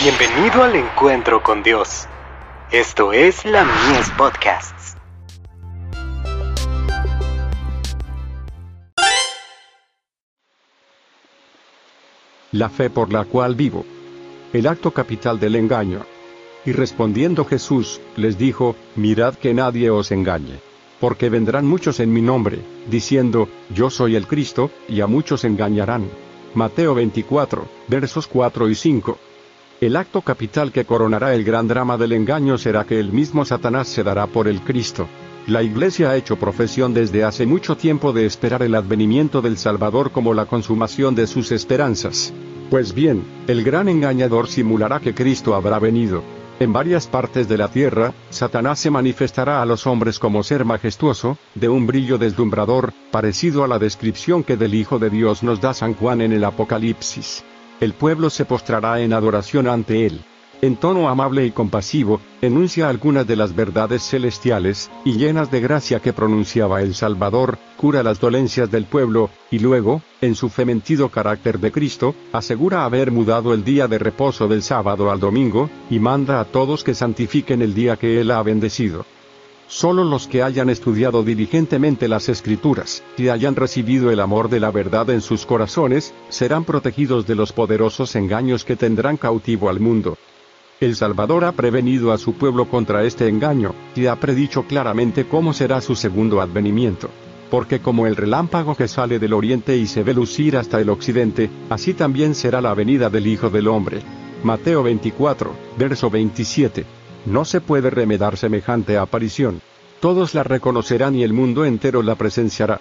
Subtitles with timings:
[0.00, 2.06] Bienvenido al encuentro con Dios.
[2.70, 4.96] Esto es la Mies Podcasts.
[12.52, 13.84] La fe por la cual vivo.
[14.52, 16.06] El acto capital del engaño.
[16.64, 20.60] Y respondiendo Jesús, les dijo, Mirad que nadie os engañe.
[21.00, 26.08] Porque vendrán muchos en mi nombre, diciendo, Yo soy el Cristo, y a muchos engañarán.
[26.54, 29.18] Mateo 24, versos 4 y 5.
[29.80, 33.86] El acto capital que coronará el gran drama del engaño será que el mismo Satanás
[33.86, 35.06] se dará por el Cristo.
[35.46, 40.10] La Iglesia ha hecho profesión desde hace mucho tiempo de esperar el advenimiento del Salvador
[40.10, 42.32] como la consumación de sus esperanzas.
[42.70, 46.24] Pues bien, el gran engañador simulará que Cristo habrá venido.
[46.58, 51.38] En varias partes de la tierra, Satanás se manifestará a los hombres como ser majestuoso,
[51.54, 55.72] de un brillo deslumbrador, parecido a la descripción que del Hijo de Dios nos da
[55.72, 57.44] San Juan en el Apocalipsis.
[57.80, 60.20] El pueblo se postrará en adoración ante él.
[60.60, 66.00] En tono amable y compasivo, enuncia algunas de las verdades celestiales, y llenas de gracia
[66.00, 71.60] que pronunciaba el Salvador, cura las dolencias del pueblo, y luego, en su fementido carácter
[71.60, 76.40] de Cristo, asegura haber mudado el día de reposo del sábado al domingo, y manda
[76.40, 79.06] a todos que santifiquen el día que Él ha bendecido.
[79.68, 84.70] Solo los que hayan estudiado diligentemente las escrituras, y hayan recibido el amor de la
[84.70, 90.16] verdad en sus corazones, serán protegidos de los poderosos engaños que tendrán cautivo al mundo.
[90.80, 95.52] El Salvador ha prevenido a su pueblo contra este engaño, y ha predicho claramente cómo
[95.52, 97.10] será su segundo advenimiento.
[97.50, 101.50] Porque como el relámpago que sale del oriente y se ve lucir hasta el occidente,
[101.68, 104.00] así también será la venida del Hijo del Hombre.
[104.42, 106.97] Mateo 24, verso 27
[107.28, 109.60] no se puede remedar semejante aparición.
[110.00, 112.80] Todos la reconocerán y el mundo entero la presenciará.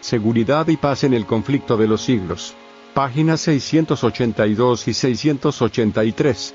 [0.00, 2.54] Seguridad y paz en el conflicto de los siglos.
[2.94, 6.54] Páginas 682 y 683.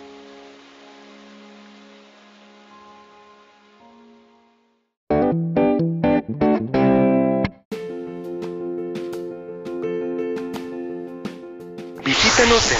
[12.06, 12.80] Visítanos en